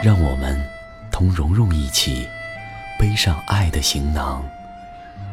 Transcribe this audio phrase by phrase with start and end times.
[0.00, 0.56] 让我们
[1.10, 2.24] 同蓉蓉一起
[3.00, 4.44] 背上爱的行囊，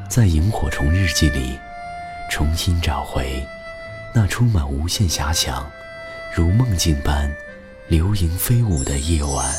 [0.10, 1.56] 在萤火虫日记里
[2.32, 3.46] 重新找回
[4.12, 5.70] 那充满无限遐想、
[6.34, 7.32] 如梦境般
[7.88, 9.54] 流萤飞舞的夜晚。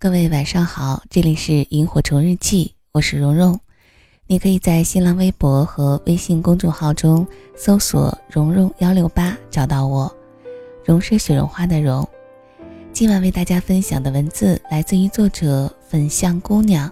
[0.00, 3.60] 各位晚上好，这里是萤火虫日记，我是蓉蓉。
[4.26, 7.24] 你可以在新浪微博和微信公众号中
[7.56, 10.15] 搜索“蓉蓉幺六八”找到我。
[10.86, 12.08] 蓉是雪绒花的蓉。
[12.92, 16.88] 今晚为大家分享的文字来自于作者粉象姑娘。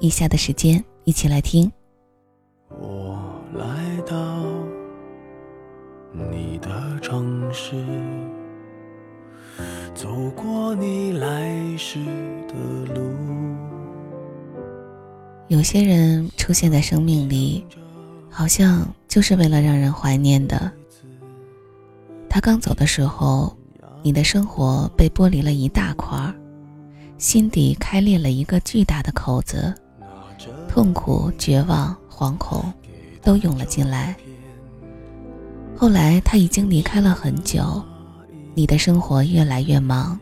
[0.00, 1.70] 以下的时间，一起来听。
[2.70, 3.20] 我
[3.52, 4.42] 来到
[6.10, 7.76] 你的城市，
[9.94, 11.98] 走过你来时
[12.48, 13.02] 的路。
[15.48, 17.66] 有些人出现在生命里，
[18.30, 20.72] 好像就是为了让人怀念的。
[22.34, 23.56] 他刚走的时候，
[24.02, 26.34] 你的生活被剥离了一大块儿，
[27.16, 29.72] 心底开裂了一个巨大的口子，
[30.68, 32.72] 痛苦、绝望、惶恐
[33.22, 34.16] 都涌了进来。
[35.76, 37.80] 后来他已经离开了很久，
[38.52, 40.18] 你的生活越来越忙，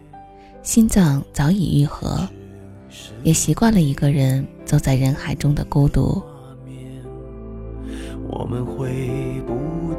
[0.62, 2.28] 心脏早已愈合，
[3.22, 6.22] 也习惯了一个人走在人海中的孤独。
[8.28, 9.91] 我们回不。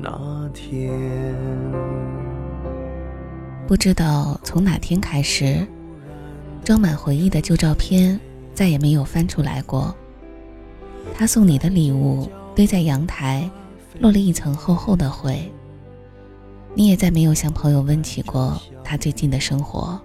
[0.00, 0.94] 那天，
[3.66, 5.66] 不知道从哪天开始，
[6.64, 8.18] 装满回忆的旧照片
[8.54, 9.94] 再也没有翻出来过。
[11.14, 13.50] 他送你的礼物堆在阳台，
[13.98, 15.40] 落了一层厚厚的灰。
[16.74, 20.00] 你也再没有向朋友问起过他最近的生活。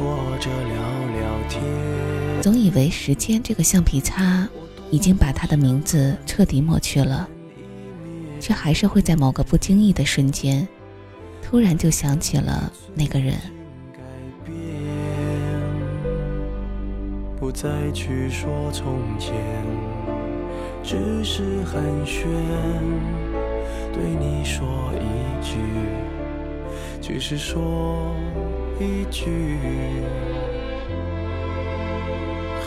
[0.00, 0.74] 坐着聊
[1.12, 1.62] 聊天。
[2.40, 4.48] 总以为时间这个橡皮擦
[4.90, 7.28] 已经把他的名字彻底抹去了，
[8.40, 10.66] 却还是会在某个不经意的瞬间，
[11.42, 13.34] 突然就想起了那个人。
[17.38, 19.34] 不再去说从前，
[20.82, 22.24] 只是寒暄，
[23.92, 25.58] 对你说一句，
[27.02, 28.14] 只是说
[28.80, 29.58] 一句。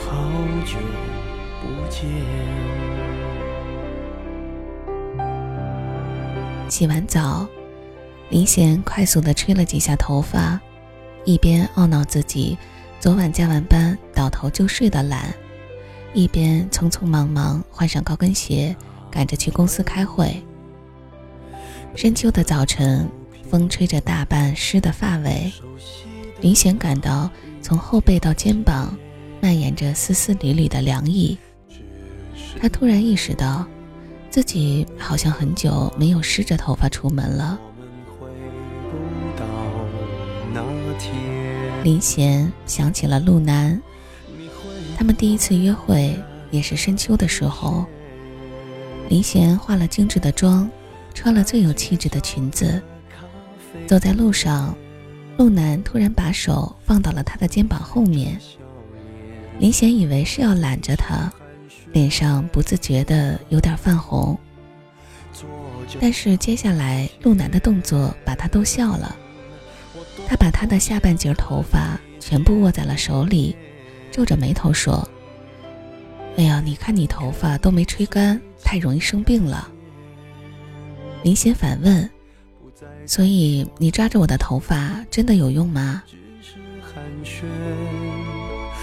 [0.06, 0.14] 好
[0.64, 0.78] 久
[1.60, 2.06] 不见。
[6.70, 7.48] 洗完澡，
[8.30, 10.60] 林贤快速的吹了几下头发，
[11.26, 12.56] 一边懊恼自己
[13.00, 15.34] 昨晚加完班倒头就睡的懒，
[16.14, 18.76] 一边匆匆忙忙换上高跟鞋，
[19.10, 20.40] 赶着去公司开会。
[21.96, 23.10] 深秋的早晨，
[23.54, 25.54] 风吹着大半湿的发尾，
[26.42, 27.30] 林贤感到
[27.62, 28.98] 从后背到肩膀。
[29.40, 31.38] 蔓延着丝丝缕缕的凉意，
[32.60, 33.64] 他突然意识到，
[34.32, 37.60] 自己好像很久没有湿着头发出门了。
[41.84, 43.80] 林贤想起了陆南，
[44.98, 46.20] 他们第一次约会
[46.50, 47.86] 也是深秋的时候。
[49.10, 50.68] 林贤化了精致的妆，
[51.14, 52.82] 穿了最有气质的裙子，
[53.88, 54.76] 走在路上，
[55.38, 58.40] 陆南突然把手放到了他的肩膀后面。
[59.60, 61.32] 林贤以为是要揽着他，
[61.92, 64.38] 脸上不自觉的有点泛红。
[66.00, 69.16] 但是接下来陆南的动作把他逗笑了，
[70.28, 73.56] 他把他的下半截头发全部握在了手里，
[74.12, 75.08] 皱着眉头说
[76.38, 79.70] ：“哎呀，你看你头发都没吹干，太容易生病了。”
[81.24, 82.10] 林贤反问
[83.06, 86.04] ：“所以你抓着我的头发真的有用吗？”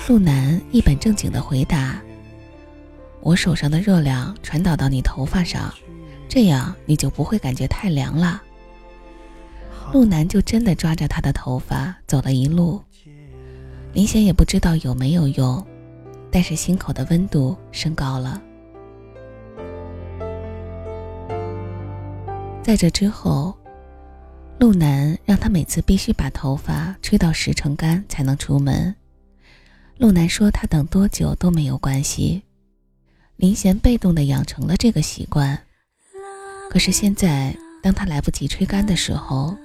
[0.09, 2.03] 陆南一本正经的回答
[3.23, 5.73] ：“我手上的热量传导到你头发上，
[6.29, 8.43] 这样你就不会感觉太凉了。”
[9.93, 12.81] 陆南就真的抓着他的头发走了一路，
[13.93, 15.65] 林贤也不知道有没有用，
[16.31, 18.43] 但是心口的温度升高了。
[22.63, 23.57] 在这之后，
[24.61, 28.95] 陆南让他每次必须把头发吹到十成干才能出门。
[29.97, 32.43] 陆南说：“他等多久都没有关系。”
[33.37, 35.59] 林贤被动的养成了这个习惯。
[36.69, 39.57] 可是现在，当他来不及吹干的时候，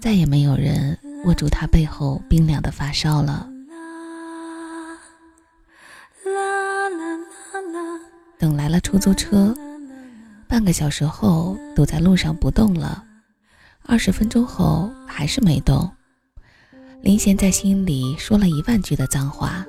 [0.00, 3.48] 再也没有人握住他背后冰凉的发梢了。
[8.36, 9.56] 等来了出租车，
[10.48, 13.04] 半个小时后堵在路上不动了，
[13.88, 15.88] 二十分钟后还是没动。
[17.02, 19.64] 林贤在心里说了一万句的脏话。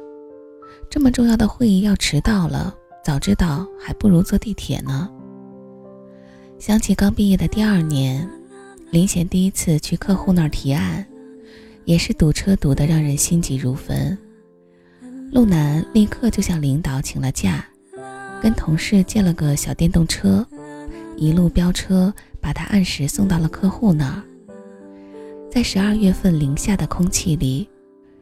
[0.89, 2.73] 这么重要的会议要迟到了，
[3.03, 5.09] 早知道还不如坐地铁呢。
[6.57, 8.27] 想起刚毕业的第二年，
[8.89, 11.05] 林贤第一次去客户那儿提案，
[11.85, 14.17] 也是堵车堵得让人心急如焚。
[15.31, 17.63] 陆南立刻就向领导请了假，
[18.41, 20.43] 跟同事借了个小电动车，
[21.17, 22.11] 一路飙车
[22.41, 24.23] 把他按时送到了客户那儿。
[25.49, 27.67] 在十二月份零下的空气里，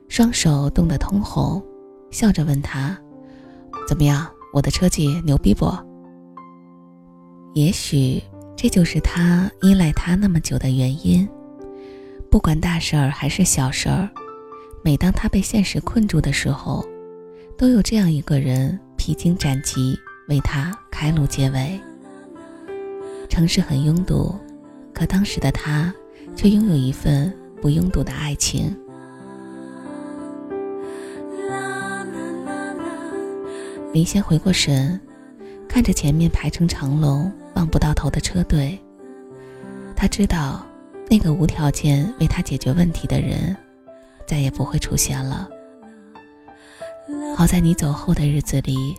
[0.08, 1.62] 双手冻得通红，
[2.12, 2.98] 笑着问他
[3.88, 5.72] ：“怎么样，我的车技牛逼不？”
[7.56, 8.22] 也许
[8.56, 11.28] 这就是他依赖他那么久的原因。
[12.30, 14.10] 不管大事儿还是小事儿，
[14.84, 16.86] 每当他被现实困住的时候，
[17.58, 19.98] 都有这样一个人披荆斩棘，
[20.28, 21.80] 为他开路解围。
[23.30, 24.36] 城市很拥堵，
[24.94, 25.94] 可当时的他
[26.36, 27.32] 却拥有一份
[27.62, 28.76] 不拥堵的爱情。
[33.94, 35.00] 林先回过神，
[35.68, 37.32] 看着前面排成长龙。
[37.56, 38.78] 望不到头的车队，
[39.96, 40.62] 他知道
[41.10, 43.56] 那个无条件为他解决问题的人
[44.28, 45.48] 再也不会出现了。
[47.34, 48.94] 好在你走后的日子里，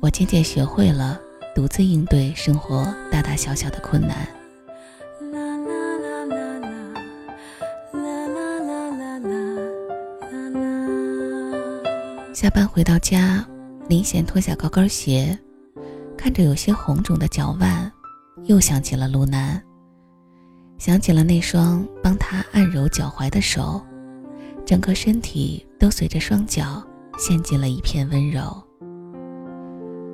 [0.00, 1.20] 我渐渐学会了
[1.54, 4.26] 独自应对生活大大小小的困难。
[12.34, 13.46] 下班回到家，
[13.88, 15.38] 林贤脱下高跟鞋。
[16.16, 17.90] 看着有些红肿的脚腕，
[18.44, 19.62] 又想起了卢南，
[20.78, 23.80] 想起了那双帮他按揉脚踝的手，
[24.64, 26.82] 整个身体都随着双脚
[27.18, 28.62] 陷进了一片温柔。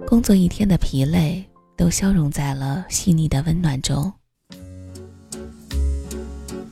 [0.09, 1.45] 工作一天的疲累
[1.77, 4.11] 都消融在了细腻的温暖中。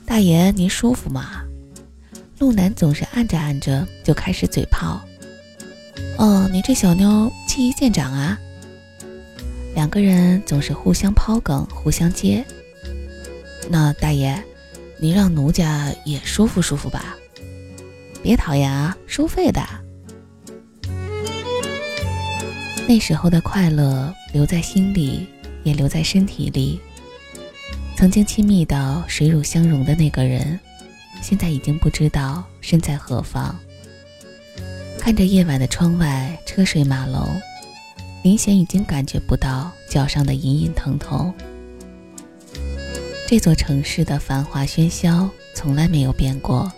[0.07, 1.43] 大爷，您舒服吗？
[2.39, 4.99] 陆南总是按着按着就开始嘴炮。
[6.17, 8.39] 哦，你这小妞气义见长啊！
[9.75, 12.43] 两个人总是互相抛梗，互相接。
[13.69, 14.43] 那大爷，
[14.97, 17.15] 你让奴家也舒服舒服吧，
[18.23, 19.61] 别讨厌啊，收费的。
[22.87, 25.27] 那时候的快乐留在心里，
[25.63, 26.79] 也留在身体里。
[27.97, 30.57] 曾经亲密到水乳相融的那个人，
[31.21, 33.53] 现在已经不知道身在何方。
[34.97, 37.27] 看着夜晚的窗外，车水马龙。
[38.23, 41.33] 明显已经感觉不到脚上的隐隐疼痛。
[43.27, 46.71] 这座城市的繁华喧嚣从来没有变过，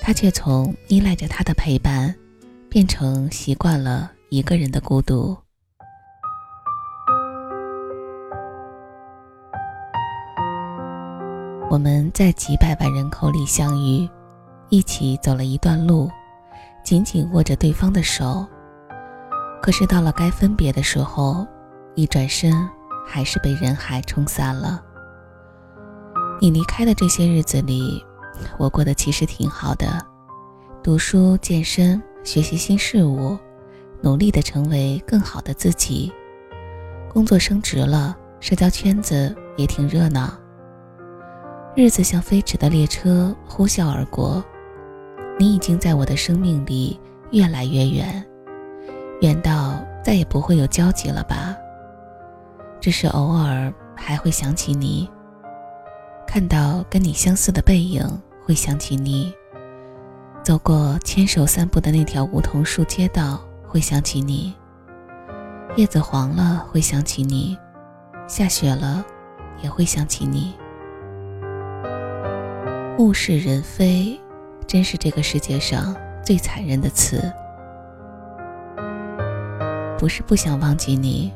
[0.00, 2.14] 他却从依赖着他的陪伴，
[2.70, 5.36] 变成习惯了一个人的孤独。
[11.70, 14.08] 我们在几百万人口里相遇，
[14.68, 16.10] 一起走了一段路，
[16.82, 18.44] 紧紧握着对方的手。
[19.62, 21.46] 可是到了该分别的时候，
[21.94, 22.68] 一转身
[23.06, 24.82] 还是被人海冲散了。
[26.40, 28.04] 你离开的这些日子里，
[28.58, 30.04] 我过得其实挺好的，
[30.82, 33.38] 读书、健身、学习新事物，
[34.02, 36.12] 努力的成为更好的自己。
[37.08, 40.32] 工作升职了，社交圈子也挺热闹。
[41.74, 44.44] 日子像飞驰的列车呼啸而过，
[45.38, 46.98] 你已经在我的生命里
[47.30, 48.24] 越来越远。
[49.22, 51.56] 远到再也不会有交集了吧？
[52.80, 55.08] 只是偶尔还会想起你，
[56.26, 58.02] 看到跟你相似的背影
[58.44, 59.32] 会想起你，
[60.42, 63.40] 走过牵手散步的那条梧桐树街道
[63.76, 64.54] 会想起你，
[65.76, 67.58] 叶子黄了会想起你，
[68.26, 69.04] 下雪了
[69.62, 70.54] 也会想起你。
[72.96, 74.18] 物是人非，
[74.66, 77.30] 真是这个世界上最残忍的词。
[79.98, 81.30] 不是不想忘记你，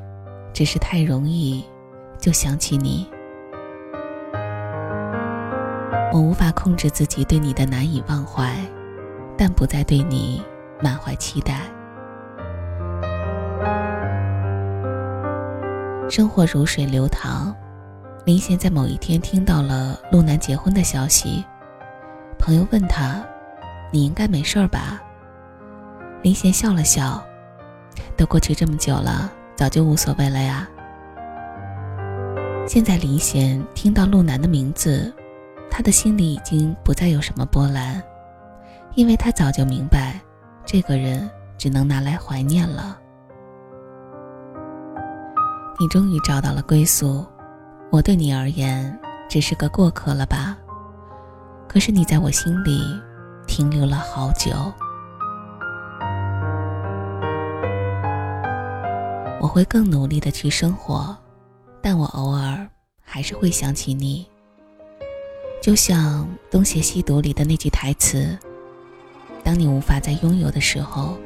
[0.54, 1.62] 只是太容易
[2.18, 3.06] 就想起你。
[6.10, 8.56] 我无法控制自己对你的难以忘怀，
[9.36, 10.42] 但不再对你
[10.82, 11.70] 满怀期待。
[16.10, 17.54] 生活如水流淌，
[18.24, 21.44] 林贤在某一天听到了陆南结婚的消息，
[22.36, 23.24] 朋友问他
[23.92, 25.00] ：“你应该没事吧？”
[26.20, 27.22] 林贤笑了笑。
[28.16, 30.68] 都过去这么久了，早就无所谓了呀。
[32.66, 35.14] 现在林贤听到陆南的名字，
[35.70, 38.02] 他的心里已经不再有什么波澜，
[38.96, 40.20] 因为他早就明白，
[40.66, 42.98] 这个人只能拿来怀念了。
[45.80, 47.26] 你终于找到了归宿，
[47.90, 50.54] 我对你而言只是个过客了吧？
[51.66, 53.00] 可是你在我心里
[53.46, 54.50] 停留了好久。
[59.40, 61.16] 我会更努力的去生活。
[61.80, 62.68] 但我偶尔
[63.02, 64.26] 还是会想起你，
[65.62, 68.38] 就像《东邪西毒》里的那句台词
[69.42, 71.16] ：“当你无法再拥有的时候，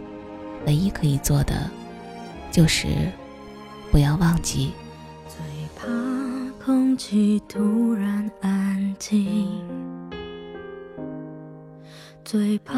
[0.64, 1.68] 唯一可以做的，
[2.52, 2.86] 就是
[3.94, 4.72] 不要忘记。”
[5.28, 5.38] 最
[5.76, 5.86] 怕
[6.64, 9.46] 空气突然安静，
[12.24, 12.74] 最怕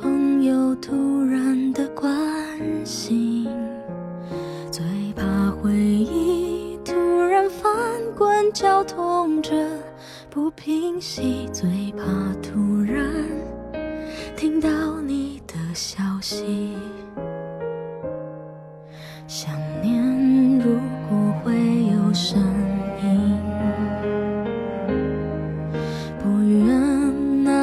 [0.00, 2.10] 朋友突然的关
[2.84, 3.46] 心，
[4.68, 4.82] 最
[5.14, 7.72] 怕回忆突然翻
[8.18, 8.32] 滚。
[8.52, 9.54] 绞痛着
[10.28, 12.02] 不平息，最怕
[12.42, 12.60] 突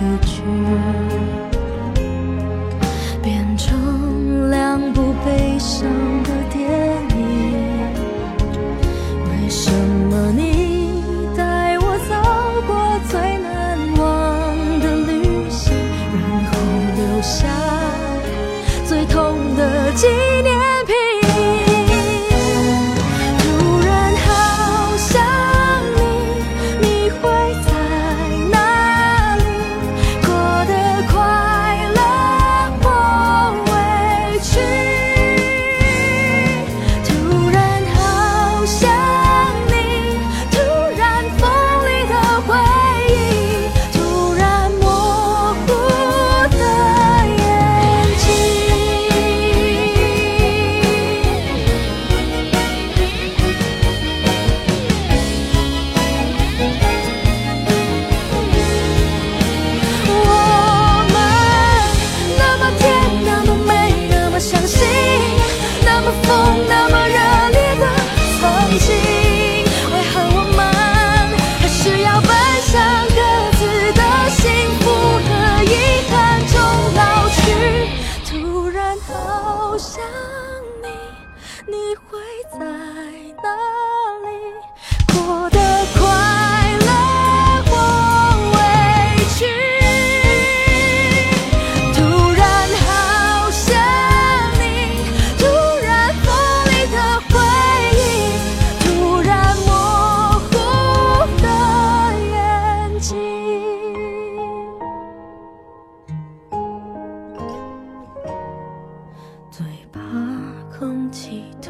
[0.00, 0.42] 歌曲，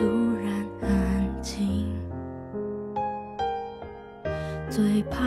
[0.00, 0.06] 突
[0.42, 1.84] 然安静
[4.70, 5.18] 最怕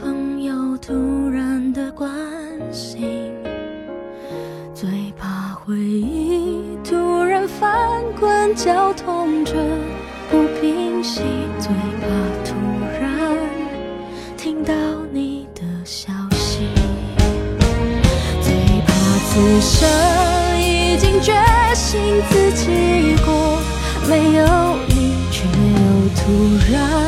[0.00, 2.08] 朋友突然的关
[2.72, 3.32] 心，
[4.72, 9.54] 最怕回忆突然翻滚绞痛着
[10.30, 11.22] 不平息，
[11.58, 11.68] 最
[12.00, 12.06] 怕
[12.44, 12.54] 突
[13.00, 13.36] 然
[14.36, 14.72] 听到
[15.10, 16.60] 你的消息，
[18.40, 18.52] 最
[18.86, 18.92] 怕
[19.26, 21.32] 此生已经决
[21.74, 22.85] 心自己
[26.26, 27.05] 突然。